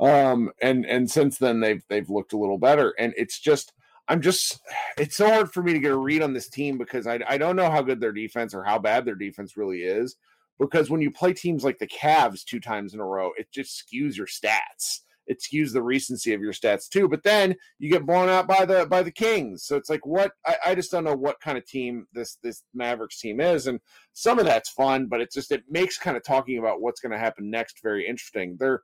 Um, 0.00 0.50
and 0.60 0.84
and 0.84 1.08
since 1.10 1.38
then 1.38 1.60
they've 1.60 1.84
they've 1.88 2.10
looked 2.10 2.32
a 2.32 2.38
little 2.38 2.58
better, 2.58 2.92
and 2.98 3.14
it's 3.16 3.38
just 3.38 3.72
I'm 4.12 4.20
just 4.20 4.61
it's 4.99 5.17
so 5.17 5.26
hard 5.26 5.50
for 5.50 5.62
me 5.62 5.73
to 5.73 5.79
get 5.79 5.91
a 5.91 5.97
read 5.97 6.20
on 6.20 6.35
this 6.35 6.50
team 6.50 6.76
because 6.76 7.06
I 7.06 7.20
I 7.26 7.38
don't 7.38 7.56
know 7.56 7.70
how 7.70 7.81
good 7.81 7.99
their 7.99 8.12
defense 8.12 8.53
or 8.53 8.62
how 8.62 8.79
bad 8.79 9.06
their 9.06 9.14
defense 9.14 9.56
really 9.56 9.79
is. 9.79 10.17
Because 10.59 10.91
when 10.91 11.00
you 11.00 11.11
play 11.11 11.32
teams 11.32 11.64
like 11.64 11.79
the 11.79 11.87
Cavs 11.87 12.44
two 12.44 12.61
times 12.61 12.93
in 12.93 13.00
a 13.00 13.06
row, 13.06 13.31
it 13.38 13.50
just 13.50 13.82
skews 13.82 14.14
your 14.14 14.26
stats. 14.26 15.00
It 15.26 15.41
skews 15.41 15.73
the 15.73 15.82
recency 15.82 16.35
of 16.35 16.43
your 16.43 16.53
stats 16.53 16.91
too. 16.91 17.09
But 17.09 17.23
then 17.23 17.56
you 17.79 17.91
get 17.91 18.05
blown 18.05 18.29
out 18.29 18.47
by 18.47 18.67
the 18.67 18.85
by 18.85 19.03
the 19.03 19.11
Kings. 19.11 19.64
So 19.64 19.76
it's 19.76 19.88
like 19.88 20.05
what 20.05 20.32
I, 20.47 20.56
I 20.67 20.75
just 20.75 20.91
don't 20.91 21.05
know 21.05 21.17
what 21.17 21.41
kind 21.41 21.56
of 21.56 21.64
team 21.64 22.06
this 22.12 22.37
this 22.43 22.64
Mavericks 22.75 23.19
team 23.19 23.41
is. 23.41 23.67
And 23.67 23.81
some 24.12 24.38
of 24.38 24.44
that's 24.44 24.69
fun, 24.69 25.07
but 25.07 25.23
it's 25.23 25.35
just 25.35 25.52
it 25.52 25.64
makes 25.71 25.97
kind 25.97 26.19
of 26.19 26.23
talking 26.23 26.59
about 26.59 26.83
what's 26.83 27.00
going 27.00 27.12
to 27.12 27.19
happen 27.19 27.49
next 27.49 27.83
very 27.83 28.07
interesting. 28.07 28.59
They're 28.61 28.83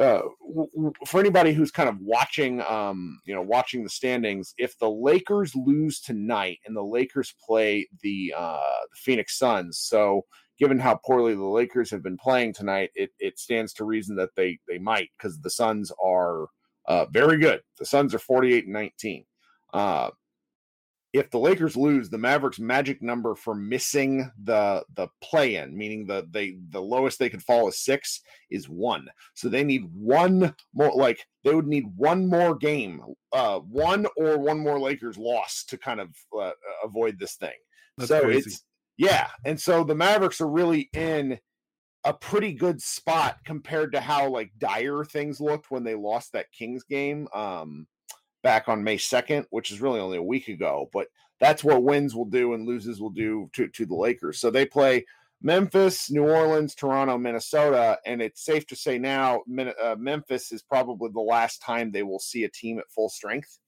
uh, 0.00 0.22
for 1.06 1.20
anybody 1.20 1.52
who's 1.52 1.70
kind 1.70 1.88
of 1.88 1.96
watching, 2.00 2.62
um, 2.62 3.20
you 3.26 3.34
know, 3.34 3.42
watching 3.42 3.84
the 3.84 3.90
standings, 3.90 4.54
if 4.56 4.78
the 4.78 4.90
Lakers 4.90 5.54
lose 5.54 6.00
tonight 6.00 6.58
and 6.64 6.74
the 6.74 6.82
Lakers 6.82 7.34
play 7.46 7.86
the, 8.02 8.34
uh, 8.36 8.56
the 8.90 8.96
Phoenix 8.96 9.38
Suns, 9.38 9.78
so 9.78 10.24
given 10.58 10.78
how 10.78 10.98
poorly 11.04 11.34
the 11.34 11.44
Lakers 11.44 11.90
have 11.90 12.02
been 12.02 12.16
playing 12.16 12.54
tonight, 12.54 12.90
it, 12.94 13.10
it 13.18 13.38
stands 13.38 13.72
to 13.74 13.84
reason 13.84 14.16
that 14.16 14.30
they 14.36 14.58
they 14.68 14.78
might 14.78 15.10
because 15.16 15.40
the 15.40 15.50
Suns 15.50 15.92
are 16.02 16.46
uh, 16.86 17.06
very 17.06 17.38
good. 17.38 17.60
The 17.78 17.86
Suns 17.86 18.14
are 18.14 18.18
48 18.18 18.64
and 18.64 18.72
19. 18.72 19.24
Uh, 19.72 20.10
if 21.12 21.30
the 21.30 21.38
Lakers 21.38 21.76
lose, 21.76 22.08
the 22.08 22.18
Mavericks' 22.18 22.60
magic 22.60 23.02
number 23.02 23.34
for 23.34 23.54
missing 23.54 24.30
the 24.44 24.84
the 24.94 25.08
play 25.20 25.56
in, 25.56 25.76
meaning 25.76 26.06
the 26.06 26.26
they 26.30 26.56
the 26.70 26.80
lowest 26.80 27.18
they 27.18 27.30
could 27.30 27.42
fall 27.42 27.68
is 27.68 27.78
six, 27.78 28.20
is 28.50 28.68
one. 28.68 29.08
So 29.34 29.48
they 29.48 29.64
need 29.64 29.90
one 29.92 30.54
more. 30.72 30.92
Like 30.94 31.26
they 31.44 31.54
would 31.54 31.66
need 31.66 31.86
one 31.96 32.28
more 32.28 32.54
game, 32.54 33.02
uh, 33.32 33.58
one 33.58 34.06
or 34.16 34.38
one 34.38 34.60
more 34.60 34.78
Lakers 34.78 35.18
loss 35.18 35.64
to 35.68 35.78
kind 35.78 36.00
of 36.00 36.10
uh, 36.38 36.52
avoid 36.84 37.18
this 37.18 37.34
thing. 37.34 37.58
That's 37.98 38.08
so 38.08 38.22
crazy. 38.22 38.50
it's 38.50 38.64
yeah, 38.96 39.28
and 39.44 39.60
so 39.60 39.82
the 39.82 39.94
Mavericks 39.94 40.40
are 40.40 40.48
really 40.48 40.90
in 40.92 41.40
a 42.04 42.14
pretty 42.14 42.52
good 42.52 42.80
spot 42.80 43.38
compared 43.44 43.92
to 43.92 44.00
how 44.00 44.28
like 44.28 44.52
dire 44.58 45.04
things 45.04 45.40
looked 45.40 45.70
when 45.70 45.84
they 45.84 45.94
lost 45.94 46.32
that 46.32 46.52
Kings 46.52 46.84
game. 46.84 47.26
Um, 47.34 47.86
back 48.42 48.68
on 48.68 48.84
May 48.84 48.96
2nd, 48.96 49.44
which 49.50 49.70
is 49.70 49.80
really 49.80 50.00
only 50.00 50.18
a 50.18 50.22
week 50.22 50.48
ago. 50.48 50.88
But 50.92 51.08
that's 51.40 51.64
what 51.64 51.82
wins 51.82 52.14
will 52.14 52.26
do 52.26 52.54
and 52.54 52.66
loses 52.66 53.00
will 53.00 53.10
do 53.10 53.50
to, 53.54 53.68
to 53.68 53.86
the 53.86 53.94
Lakers. 53.94 54.40
So 54.40 54.50
they 54.50 54.66
play 54.66 55.04
Memphis, 55.42 56.10
New 56.10 56.28
Orleans, 56.28 56.74
Toronto, 56.74 57.16
Minnesota. 57.16 57.98
And 58.04 58.20
it's 58.20 58.44
safe 58.44 58.66
to 58.68 58.76
say 58.76 58.98
now, 58.98 59.42
uh, 59.82 59.96
Memphis 59.98 60.52
is 60.52 60.62
probably 60.62 61.10
the 61.12 61.20
last 61.20 61.62
time 61.62 61.90
they 61.90 62.02
will 62.02 62.18
see 62.18 62.44
a 62.44 62.48
team 62.48 62.78
at 62.78 62.90
full 62.90 63.08
strength. 63.08 63.58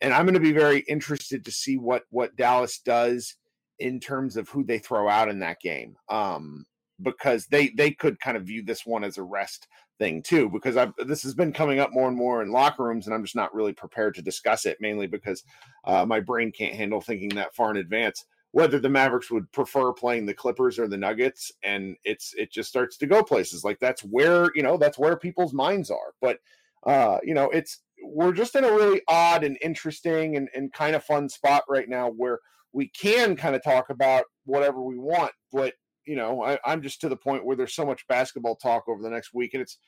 And 0.00 0.12
I'm 0.12 0.24
going 0.24 0.34
to 0.34 0.40
be 0.40 0.52
very 0.52 0.80
interested 0.80 1.44
to 1.44 1.52
see 1.52 1.76
what 1.76 2.04
what 2.10 2.34
Dallas 2.36 2.80
does 2.80 3.36
in 3.78 4.00
terms 4.00 4.36
of 4.36 4.48
who 4.48 4.64
they 4.64 4.78
throw 4.78 5.08
out 5.08 5.28
in 5.28 5.40
that 5.40 5.60
game. 5.60 5.96
Um, 6.08 6.64
because 7.02 7.46
they 7.46 7.68
they 7.68 7.90
could 7.90 8.18
kind 8.20 8.36
of 8.36 8.44
view 8.44 8.64
this 8.64 8.86
one 8.86 9.04
as 9.04 9.18
a 9.18 9.22
rest 9.22 9.68
thing 10.00 10.22
too 10.22 10.48
because 10.48 10.76
I've 10.76 10.94
this 11.06 11.22
has 11.22 11.34
been 11.34 11.52
coming 11.52 11.78
up 11.78 11.92
more 11.92 12.08
and 12.08 12.16
more 12.16 12.42
in 12.42 12.50
locker 12.50 12.84
rooms 12.84 13.06
and 13.06 13.14
I'm 13.14 13.22
just 13.22 13.36
not 13.36 13.54
really 13.54 13.74
prepared 13.74 14.14
to 14.14 14.22
discuss 14.22 14.64
it 14.64 14.78
mainly 14.80 15.06
because 15.06 15.44
uh, 15.84 16.06
my 16.06 16.18
brain 16.18 16.50
can't 16.50 16.74
handle 16.74 17.02
thinking 17.02 17.28
that 17.30 17.54
far 17.54 17.70
in 17.70 17.76
advance 17.76 18.24
whether 18.52 18.80
the 18.80 18.88
Mavericks 18.88 19.30
would 19.30 19.50
prefer 19.52 19.92
playing 19.92 20.26
the 20.26 20.34
Clippers 20.34 20.78
or 20.78 20.88
the 20.88 20.96
Nuggets 20.96 21.52
and 21.62 21.96
it's 22.02 22.34
it 22.34 22.50
just 22.50 22.68
starts 22.68 22.96
to 22.96 23.06
go 23.06 23.22
places. 23.22 23.62
Like 23.62 23.78
that's 23.78 24.00
where 24.02 24.50
you 24.54 24.62
know 24.62 24.78
that's 24.78 24.98
where 24.98 25.16
people's 25.16 25.52
minds 25.52 25.90
are. 25.90 26.14
But 26.20 26.38
uh 26.84 27.18
you 27.22 27.34
know 27.34 27.50
it's 27.50 27.82
we're 28.02 28.32
just 28.32 28.56
in 28.56 28.64
a 28.64 28.72
really 28.72 29.02
odd 29.06 29.44
and 29.44 29.58
interesting 29.60 30.36
and, 30.36 30.48
and 30.54 30.72
kind 30.72 30.96
of 30.96 31.04
fun 31.04 31.28
spot 31.28 31.62
right 31.68 31.88
now 31.88 32.08
where 32.08 32.38
we 32.72 32.88
can 32.88 33.36
kind 33.36 33.54
of 33.54 33.62
talk 33.62 33.90
about 33.90 34.24
whatever 34.46 34.80
we 34.80 34.96
want 34.98 35.32
but 35.52 35.74
you 36.10 36.16
know, 36.16 36.42
I, 36.42 36.58
I'm 36.64 36.82
just 36.82 37.00
to 37.02 37.08
the 37.08 37.16
point 37.16 37.46
where 37.46 37.54
there's 37.54 37.72
so 37.72 37.86
much 37.86 38.04
basketball 38.08 38.56
talk 38.56 38.88
over 38.88 39.00
the 39.00 39.10
next 39.10 39.32
week, 39.32 39.54
and 39.54 39.62
it's 39.62 39.78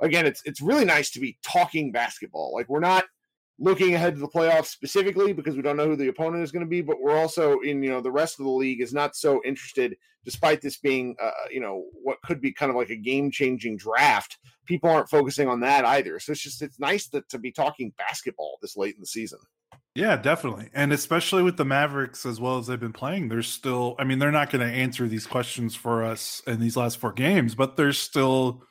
again, 0.00 0.26
it's 0.26 0.42
it's 0.44 0.60
really 0.60 0.84
nice 0.84 1.08
to 1.12 1.20
be 1.20 1.38
talking 1.44 1.92
basketball. 1.92 2.52
Like 2.52 2.68
we're 2.68 2.80
not 2.80 3.04
looking 3.58 3.94
ahead 3.94 4.14
to 4.14 4.20
the 4.20 4.28
playoffs 4.28 4.66
specifically 4.66 5.32
because 5.32 5.56
we 5.56 5.62
don't 5.62 5.76
know 5.76 5.86
who 5.86 5.96
the 5.96 6.08
opponent 6.08 6.44
is 6.44 6.52
going 6.52 6.64
to 6.64 6.68
be, 6.68 6.80
but 6.80 7.00
we're 7.00 7.18
also 7.18 7.58
in 7.60 7.82
you 7.82 7.90
know 7.90 8.00
the 8.00 8.10
rest 8.10 8.38
of 8.38 8.44
the 8.44 8.50
league 8.50 8.80
is 8.80 8.92
not 8.92 9.16
so 9.16 9.40
interested, 9.44 9.96
despite 10.24 10.60
this 10.60 10.78
being 10.78 11.16
uh, 11.20 11.30
you 11.50 11.60
know 11.60 11.84
what 12.02 12.18
could 12.24 12.40
be 12.40 12.52
kind 12.52 12.70
of 12.70 12.76
like 12.76 12.90
a 12.90 12.96
game 12.96 13.30
changing 13.30 13.76
draft. 13.76 14.38
People 14.66 14.90
aren't 14.90 15.08
focusing 15.08 15.48
on 15.48 15.60
that 15.60 15.84
either, 15.84 16.18
so 16.18 16.32
it's 16.32 16.42
just 16.42 16.62
it's 16.62 16.78
nice 16.78 17.08
to, 17.08 17.22
to 17.28 17.38
be 17.38 17.50
talking 17.50 17.92
basketball 17.98 18.58
this 18.62 18.76
late 18.76 18.94
in 18.94 19.00
the 19.00 19.06
season. 19.06 19.38
Yeah, 19.94 20.16
definitely. 20.16 20.68
And 20.74 20.92
especially 20.92 21.42
with 21.42 21.56
the 21.56 21.64
Mavericks 21.64 22.24
as 22.24 22.40
well 22.40 22.58
as 22.58 22.68
they've 22.68 22.78
been 22.78 22.92
playing, 22.92 23.28
they're 23.28 23.42
still 23.42 23.96
I 23.98 24.04
mean, 24.04 24.20
they're 24.20 24.30
not 24.30 24.50
going 24.50 24.66
to 24.66 24.72
answer 24.72 25.08
these 25.08 25.26
questions 25.26 25.74
for 25.74 26.04
us 26.04 26.40
in 26.46 26.60
these 26.60 26.76
last 26.76 26.98
four 26.98 27.12
games, 27.12 27.56
but 27.56 27.76
they're 27.76 27.92
still 27.92 28.62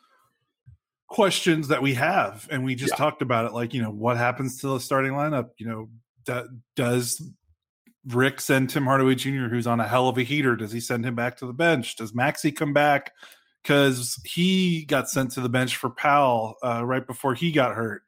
questions 1.08 1.70
that 1.70 1.82
we 1.82 1.94
have 1.94 2.48
and 2.52 2.64
we 2.64 2.76
just 2.76 2.94
yeah. 2.94 2.98
talked 2.98 3.22
about 3.22 3.46
it 3.46 3.54
like, 3.54 3.74
you 3.74 3.82
know, 3.82 3.92
what 3.92 4.18
happens 4.18 4.60
to 4.62 4.68
the 4.68 4.80
starting 4.80 5.14
lineup, 5.14 5.50
you 5.58 5.68
know, 5.68 5.90
do, 6.26 6.48
does 6.76 7.22
Rick 8.08 8.42
send 8.42 8.70
Tim 8.70 8.86
Hardaway 8.86 9.16
Jr., 9.16 9.48
who's 9.48 9.68
on 9.68 9.80
a 9.80 9.88
hell 9.88 10.10
of 10.10 10.18
a 10.18 10.24
heater? 10.24 10.56
Does 10.56 10.72
he 10.72 10.80
send 10.80 11.06
him 11.06 11.16
back 11.16 11.38
to 11.38 11.46
the 11.46 11.54
bench? 11.54 11.96
Does 11.96 12.12
Maxi 12.12 12.56
come 12.56 12.74
back? 12.74 13.12
Because 13.64 14.22
he 14.26 14.86
got 14.86 15.10
sent 15.10 15.32
to 15.32 15.42
the 15.42 15.50
bench 15.50 15.76
for 15.76 15.90
Powell 15.90 16.56
uh, 16.64 16.86
right 16.86 17.06
before 17.06 17.34
he 17.34 17.52
got 17.52 17.76
hurt. 17.76 18.04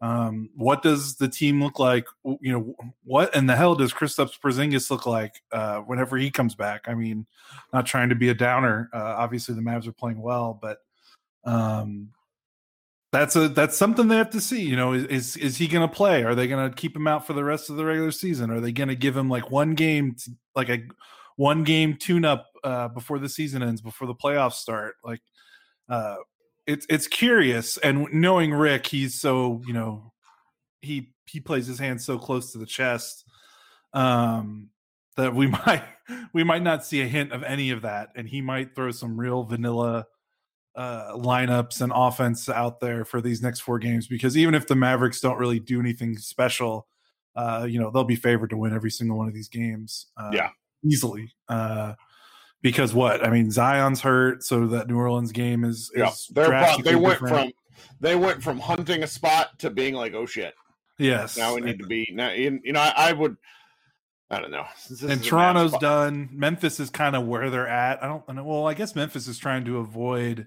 Um, 0.00 0.50
what 0.56 0.82
does 0.82 1.16
the 1.16 1.28
team 1.28 1.62
look 1.62 1.78
like? 1.78 2.06
You 2.24 2.52
know, 2.52 2.74
what 3.04 3.34
in 3.36 3.46
the 3.46 3.54
hell 3.54 3.76
does 3.76 3.92
Kristaps 3.92 4.38
Porzingis 4.40 4.90
look 4.90 5.06
like 5.06 5.42
uh, 5.52 5.78
whenever 5.80 6.16
he 6.16 6.30
comes 6.30 6.54
back? 6.56 6.88
I 6.88 6.94
mean, 6.94 7.26
not 7.72 7.86
trying 7.86 8.08
to 8.08 8.16
be 8.16 8.28
a 8.28 8.34
downer. 8.34 8.90
Uh, 8.92 9.14
obviously, 9.18 9.54
the 9.54 9.60
Mavs 9.60 9.86
are 9.86 9.92
playing 9.92 10.20
well, 10.20 10.58
but 10.60 10.78
um, 11.44 12.08
that's 13.12 13.36
a 13.36 13.48
that's 13.48 13.76
something 13.76 14.08
they 14.08 14.16
have 14.16 14.30
to 14.30 14.40
see. 14.40 14.62
You 14.62 14.74
know, 14.74 14.94
is 14.94 15.36
is, 15.36 15.56
he 15.58 15.68
going 15.68 15.86
to 15.86 15.94
play? 15.94 16.24
Are 16.24 16.34
they 16.34 16.48
going 16.48 16.68
to 16.68 16.74
keep 16.74 16.96
him 16.96 17.06
out 17.06 17.26
for 17.26 17.34
the 17.34 17.44
rest 17.44 17.68
of 17.68 17.76
the 17.76 17.84
regular 17.84 18.10
season? 18.10 18.50
Are 18.50 18.60
they 18.60 18.72
going 18.72 18.88
to 18.88 18.96
give 18.96 19.14
him 19.14 19.28
like 19.28 19.50
one 19.50 19.74
game, 19.74 20.16
like 20.56 20.70
a 20.70 20.82
one 21.36 21.62
game 21.62 21.96
tune 21.96 22.24
up 22.24 22.46
uh, 22.64 22.88
before 22.88 23.18
the 23.18 23.28
season 23.28 23.62
ends, 23.62 23.82
before 23.82 24.06
the 24.06 24.14
playoffs 24.14 24.54
start? 24.54 24.94
Like, 25.04 25.20
uh, 25.90 26.16
it's 26.66 26.86
it's 26.88 27.06
curious 27.06 27.76
and 27.78 28.08
knowing 28.14 28.54
Rick, 28.54 28.86
he's 28.86 29.20
so 29.20 29.60
you 29.66 29.74
know 29.74 30.12
he 30.80 31.12
he 31.26 31.38
plays 31.38 31.66
his 31.66 31.78
hand 31.78 32.00
so 32.00 32.18
close 32.18 32.52
to 32.52 32.58
the 32.58 32.66
chest 32.66 33.24
um, 33.92 34.70
that 35.18 35.34
we 35.34 35.46
might 35.66 35.84
we 36.32 36.44
might 36.44 36.62
not 36.62 36.82
see 36.82 37.02
a 37.02 37.06
hint 37.06 37.32
of 37.32 37.42
any 37.42 37.72
of 37.72 37.82
that, 37.82 38.08
and 38.16 38.26
he 38.26 38.40
might 38.40 38.74
throw 38.74 38.90
some 38.90 39.20
real 39.20 39.44
vanilla 39.44 40.06
uh, 40.74 41.12
lineups 41.16 41.80
and 41.80 41.92
offense 41.94 42.48
out 42.48 42.80
there 42.80 43.04
for 43.04 43.20
these 43.20 43.42
next 43.42 43.60
four 43.60 43.78
games 43.78 44.06
because 44.06 44.36
even 44.36 44.54
if 44.54 44.66
the 44.66 44.74
Mavericks 44.74 45.20
don't 45.20 45.38
really 45.38 45.60
do 45.60 45.80
anything 45.80 46.16
special, 46.16 46.86
uh, 47.36 47.66
you 47.68 47.78
know 47.78 47.90
they'll 47.90 48.04
be 48.04 48.16
favored 48.16 48.50
to 48.50 48.56
win 48.56 48.74
every 48.74 48.90
single 48.90 49.18
one 49.18 49.28
of 49.28 49.34
these 49.34 49.48
games. 49.48 50.06
Uh, 50.16 50.30
yeah, 50.32 50.50
easily. 50.84 51.32
Uh, 51.48 51.94
because 52.62 52.94
what 52.94 53.24
I 53.24 53.30
mean, 53.30 53.50
Zion's 53.50 54.00
hurt, 54.00 54.44
so 54.44 54.66
that 54.68 54.88
New 54.88 54.96
Orleans 54.96 55.32
game 55.32 55.64
is, 55.64 55.90
yeah. 55.94 56.08
is 56.08 56.30
they 56.34 56.94
went 56.94 57.20
different. 57.20 57.28
from 57.28 57.52
they 58.00 58.16
went 58.16 58.42
from 58.42 58.58
hunting 58.58 59.02
a 59.02 59.06
spot 59.06 59.58
to 59.58 59.70
being 59.70 59.94
like, 59.94 60.14
oh 60.14 60.26
shit, 60.26 60.54
yes. 60.98 61.36
Now 61.36 61.54
we 61.54 61.60
need 61.60 61.80
to 61.80 61.86
be 61.86 62.08
now. 62.12 62.30
You 62.30 62.60
know, 62.64 62.80
I, 62.80 62.92
I 62.96 63.12
would. 63.12 63.36
I 64.30 64.40
don't 64.40 64.50
know. 64.50 64.64
and 65.06 65.22
Toronto's 65.22 65.76
done. 65.76 66.30
Memphis 66.32 66.80
is 66.80 66.88
kind 66.88 67.14
of 67.14 67.26
where 67.26 67.50
they're 67.50 67.68
at. 67.68 68.02
I 68.02 68.06
don't 68.06 68.26
know. 68.34 68.42
Well, 68.42 68.66
I 68.66 68.72
guess 68.72 68.96
Memphis 68.96 69.28
is 69.28 69.36
trying 69.36 69.66
to 69.66 69.76
avoid. 69.76 70.46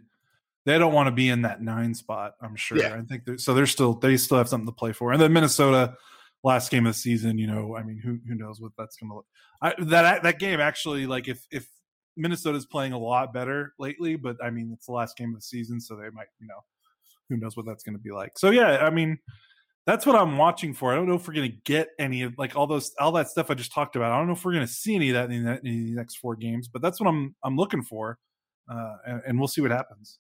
They 0.66 0.80
don't 0.80 0.94
want 0.94 1.08
to 1.08 1.12
be 1.12 1.30
in 1.30 1.44
that 1.44 1.62
nine 1.62 1.94
spot. 1.94 2.34
I'm 2.42 2.56
sure. 2.56 2.78
Yeah. 2.78 2.96
I 2.96 3.02
think 3.02 3.26
they're, 3.26 3.38
so. 3.38 3.54
They're 3.54 3.68
still 3.68 3.94
they 3.94 4.18
still 4.18 4.38
have 4.38 4.50
something 4.50 4.68
to 4.68 4.74
play 4.74 4.94
for. 4.94 5.12
And 5.12 5.22
then 5.22 5.32
Minnesota, 5.32 5.96
last 6.44 6.72
game 6.72 6.86
of 6.88 6.94
the 6.94 7.00
season. 7.00 7.38
You 7.38 7.48
know, 7.48 7.76
I 7.76 7.84
mean, 7.84 8.00
who 8.04 8.20
who 8.28 8.36
knows 8.36 8.60
what 8.60 8.72
that's 8.78 8.96
going 8.98 9.10
to 9.10 9.16
look. 9.16 9.26
I, 9.62 9.74
that 9.86 10.24
that 10.24 10.40
game 10.40 10.60
actually, 10.60 11.06
like 11.06 11.28
if 11.28 11.46
if 11.52 11.68
Minnesota's 12.18 12.66
playing 12.66 12.94
a 12.94 12.98
lot 12.98 13.34
better 13.34 13.74
lately, 13.78 14.16
but 14.16 14.38
I 14.44 14.50
mean, 14.50 14.72
it's 14.74 14.88
the 14.88 14.94
last 14.94 15.18
game 15.18 15.30
of 15.30 15.36
the 15.36 15.42
season, 15.42 15.80
so 15.80 15.96
they 15.96 16.10
might, 16.12 16.28
you 16.40 16.48
know, 16.48 16.64
who 17.30 17.38
knows 17.38 17.58
what 17.58 17.66
that's 17.66 17.84
going 17.84 17.96
to 17.96 18.02
be 18.02 18.12
like. 18.12 18.38
So 18.38 18.52
yeah, 18.52 18.78
I 18.78 18.90
mean, 18.90 19.20
that's 19.86 20.06
what 20.06 20.16
I'm 20.16 20.38
watching 20.38 20.74
for. 20.74 20.92
I 20.92 20.96
don't 20.96 21.08
know 21.08 21.16
if 21.16 21.28
we're 21.28 21.34
going 21.34 21.52
to 21.52 21.58
get 21.66 21.90
any 22.00 22.24
of 22.24 22.34
like 22.38 22.56
all 22.56 22.68
those 22.68 22.92
all 23.00 23.12
that 23.14 23.28
stuff 23.28 23.52
I 23.52 23.54
just 23.54 23.74
talked 23.74 23.96
about. 23.96 24.12
I 24.12 24.18
don't 24.18 24.28
know 24.28 24.34
if 24.34 24.44
we're 24.46 24.54
going 24.54 24.66
to 24.66 24.72
see 24.72 24.96
any 24.96 25.10
of 25.10 25.14
that 25.16 25.32
in, 25.32 25.44
the, 25.44 25.60
in 25.64 25.86
the 25.86 25.92
next 25.92 26.18
four 26.18 26.36
games, 26.36 26.68
but 26.68 26.82
that's 26.82 27.00
what 27.00 27.08
I'm 27.08 27.36
I'm 27.44 27.56
looking 27.56 27.84
for, 27.84 28.18
uh, 28.72 28.96
and, 29.06 29.22
and 29.28 29.40
we'll 29.40 29.48
see 29.48 29.62
what 29.62 29.72
happens. 29.72 30.20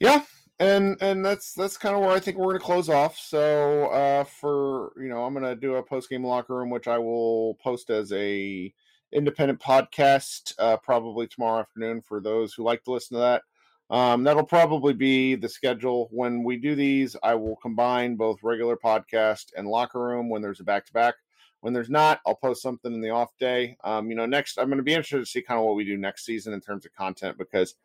Yeah, 0.00 0.22
and 0.58 0.96
and 1.00 1.24
that's 1.24 1.52
that's 1.54 1.76
kind 1.78 1.94
of 1.94 2.02
where 2.02 2.10
I 2.10 2.20
think 2.20 2.36
we're 2.36 2.46
going 2.46 2.58
to 2.58 2.64
close 2.64 2.88
off. 2.88 3.18
So 3.18 3.86
uh, 3.86 4.24
for 4.24 4.92
you 4.96 5.08
know, 5.08 5.24
I'm 5.24 5.32
going 5.34 5.44
to 5.44 5.56
do 5.56 5.76
a 5.76 5.82
post 5.82 6.10
game 6.10 6.24
locker 6.24 6.54
room, 6.54 6.70
which 6.70 6.88
I 6.88 6.98
will 6.98 7.54
post 7.62 7.90
as 7.90 8.12
a 8.12 8.72
independent 9.12 9.60
podcast 9.60 10.52
uh, 10.58 10.76
probably 10.78 11.26
tomorrow 11.26 11.60
afternoon 11.60 12.02
for 12.02 12.20
those 12.20 12.52
who 12.54 12.62
like 12.64 12.84
to 12.84 12.92
listen 12.92 13.16
to 13.16 13.20
that. 13.20 13.42
Um, 13.88 14.24
that'll 14.24 14.44
probably 14.44 14.92
be 14.92 15.36
the 15.36 15.48
schedule. 15.48 16.08
When 16.10 16.42
we 16.42 16.56
do 16.56 16.74
these, 16.74 17.16
I 17.22 17.34
will 17.36 17.56
combine 17.56 18.16
both 18.16 18.42
regular 18.42 18.76
podcast 18.76 19.52
and 19.56 19.68
locker 19.68 20.00
room 20.00 20.28
when 20.28 20.42
there's 20.42 20.60
a 20.60 20.64
back 20.64 20.86
to 20.86 20.92
back. 20.92 21.14
When 21.60 21.72
there's 21.72 21.88
not, 21.88 22.20
I'll 22.26 22.34
post 22.34 22.62
something 22.62 22.92
in 22.92 23.00
the 23.00 23.10
off 23.10 23.30
day. 23.38 23.76
Um, 23.84 24.10
you 24.10 24.16
know, 24.16 24.26
next, 24.26 24.58
I'm 24.58 24.66
going 24.66 24.78
to 24.78 24.82
be 24.82 24.92
interested 24.92 25.20
to 25.20 25.26
see 25.26 25.40
kind 25.40 25.58
of 25.58 25.64
what 25.64 25.76
we 25.76 25.84
do 25.84 25.96
next 25.96 26.24
season 26.24 26.52
in 26.52 26.60
terms 26.60 26.84
of 26.84 26.92
content 26.94 27.38
because 27.38 27.76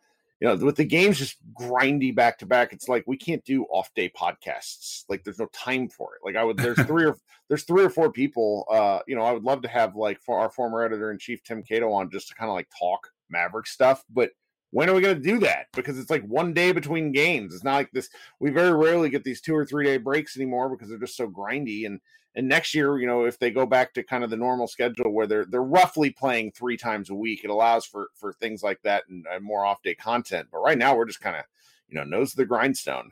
you 0.42 0.48
know, 0.48 0.56
with 0.56 0.76
the 0.76 0.84
games 0.84 1.20
just 1.20 1.38
grindy 1.54 2.14
back 2.14 2.40
to 2.40 2.48
back, 2.48 2.74
it's 2.74 2.90
like 2.90 3.04
we 3.06 3.16
can't 3.16 3.46
do 3.46 3.64
off 3.66 3.94
day 3.96 4.10
podcasts. 4.10 5.04
Like 5.08 5.24
there's 5.24 5.38
no 5.38 5.48
time 5.54 5.88
for 5.88 6.16
it. 6.16 6.26
Like 6.26 6.36
I 6.36 6.44
would 6.44 6.58
there's 6.58 6.82
three 6.88 7.06
or 7.06 7.16
there's 7.48 7.64
three 7.64 7.84
or 7.84 7.90
four 7.92 8.12
people. 8.12 8.66
Uh, 8.70 9.00
you 9.08 9.16
know, 9.16 9.22
I 9.22 9.32
would 9.32 9.44
love 9.44 9.62
to 9.62 9.68
have 9.68 9.96
like 9.96 10.20
for 10.20 10.40
our 10.40 10.50
former 10.50 10.84
editor 10.84 11.12
in 11.12 11.20
chief 11.20 11.44
Tim 11.44 11.62
Cato 11.62 11.92
on 11.92 12.10
just 12.10 12.28
to 12.30 12.36
kind 12.36 12.50
of 12.50 12.56
like 12.56 12.68
talk 12.78 13.08
Maverick 13.30 13.68
stuff, 13.68 14.04
but 14.10 14.32
when 14.72 14.90
are 14.90 14.94
we 14.94 15.02
going 15.02 15.16
to 15.16 15.22
do 15.22 15.38
that? 15.40 15.68
Because 15.74 16.00
it's 16.00 16.10
like 16.10 16.24
one 16.24 16.54
day 16.54 16.72
between 16.72 17.12
games. 17.12 17.54
It's 17.54 17.64
not 17.64 17.76
like 17.76 17.92
this. 17.92 18.10
We 18.40 18.52
very 18.52 18.74
rarely 18.74 19.10
get 19.10 19.24
these 19.24 19.42
two 19.42 19.54
or 19.54 19.66
three 19.66 19.86
day 19.86 19.98
breaks 19.98 20.38
anymore 20.38 20.70
because 20.70 20.90
they're 20.90 20.98
just 20.98 21.18
so 21.18 21.30
grindy. 21.30 21.86
And 21.86 22.00
and 22.36 22.48
next 22.48 22.74
year, 22.74 22.98
you 22.98 23.08
know, 23.08 23.26
if 23.26 23.38
they 23.40 23.52
go 23.52 23.66
back 23.66 23.94
to 23.94 24.04
kind 24.04 24.24
of 24.24 24.30
the 24.30 24.38
normal 24.38 24.68
schedule 24.68 25.12
where 25.12 25.28
they're 25.28 25.46
they're 25.46 25.62
roughly 25.62 26.12
playing 26.12 26.52
three 26.52 26.78
times 26.78 27.10
a 27.10 27.16
week, 27.16 27.44
it 27.44 27.50
allows 27.50 27.86
for 27.86 28.10
for 28.16 28.32
things 28.34 28.64
like 28.64 28.82
that 28.84 29.04
and, 29.10 29.26
more 29.42 29.66
off 29.66 29.84
day 29.84 29.96
content. 29.96 30.48
But 30.52 30.60
right 30.60 30.78
now, 30.78 30.96
we're 30.96 31.06
just 31.06 31.22
kind 31.22 31.36
of 31.36 31.44
you 31.90 31.96
know 31.98 32.04
nose 32.04 32.32
of 32.32 32.38
the 32.38 32.46
grindstone. 32.46 33.12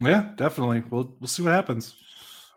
Yeah, 0.00 0.30
definitely. 0.36 0.82
We'll 0.90 1.14
we'll 1.20 1.28
see 1.28 1.42
what 1.42 1.52
happens. 1.52 1.94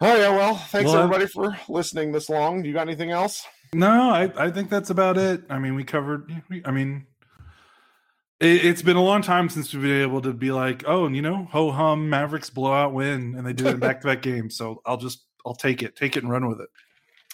Oh 0.01 0.15
yeah, 0.17 0.29
well, 0.29 0.55
thanks 0.55 0.91
well, 0.91 1.03
everybody 1.03 1.27
for 1.27 1.57
listening 1.69 2.11
this 2.11 2.29
long. 2.29 2.65
You 2.65 2.73
got 2.73 2.87
anything 2.87 3.11
else? 3.11 3.45
No, 3.73 4.09
I 4.09 4.31
I 4.35 4.51
think 4.51 4.69
that's 4.69 4.89
about 4.89 5.17
it. 5.17 5.43
I 5.49 5.59
mean, 5.59 5.75
we 5.75 5.85
covered. 5.85 6.29
I 6.65 6.71
mean, 6.71 7.07
it, 8.41 8.61
has 8.63 8.83
been 8.83 8.97
a 8.97 9.03
long 9.03 9.21
time 9.21 9.47
since 9.47 9.73
we've 9.73 9.83
been 9.83 10.01
able 10.01 10.21
to 10.21 10.33
be 10.33 10.51
like, 10.51 10.83
oh, 10.85 11.05
and 11.05 11.15
you 11.15 11.21
know, 11.21 11.47
ho 11.49 11.71
hum, 11.71 12.09
Mavericks 12.09 12.49
blowout 12.49 12.93
win, 12.93 13.35
and 13.37 13.47
they 13.47 13.53
did 13.53 13.67
it 13.67 13.79
back 13.79 14.01
to 14.01 14.07
back 14.07 14.21
games. 14.21 14.57
So 14.57 14.81
I'll 14.85 14.97
just 14.97 15.25
I'll 15.45 15.55
take 15.55 15.83
it, 15.83 15.95
take 15.95 16.17
it 16.17 16.23
and 16.23 16.31
run 16.31 16.47
with 16.47 16.61
it. 16.61 16.69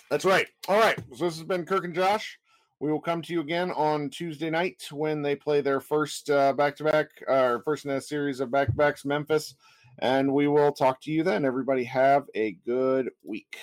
That's 0.10 0.26
right. 0.26 0.48
All 0.68 0.80
right. 0.80 0.98
So 1.14 1.26
this 1.26 1.38
has 1.38 1.44
been 1.44 1.66
Kirk 1.66 1.86
and 1.86 1.94
Josh. 1.94 2.40
We 2.80 2.92
will 2.92 3.02
come 3.02 3.22
to 3.22 3.34
you 3.34 3.42
again 3.42 3.72
on 3.72 4.10
Tuesday 4.10 4.50
night 4.50 4.88
when 4.92 5.22
they 5.22 5.36
play 5.36 5.62
their 5.62 5.82
first 5.82 6.28
back 6.28 6.76
to 6.78 6.84
back, 6.86 7.10
or 7.28 7.62
first 7.64 7.86
in 7.86 7.92
a 7.92 8.02
series 8.02 8.40
of 8.40 8.52
back 8.52 8.68
to 8.68 8.74
backs, 8.74 9.06
Memphis. 9.06 9.56
And 10.00 10.34
we 10.34 10.48
will 10.48 10.72
talk 10.72 11.02
to 11.02 11.12
you 11.12 11.24
then. 11.24 11.44
Everybody 11.44 11.84
have 11.84 12.24
a 12.36 12.54
good 12.66 13.10
week. 13.22 13.58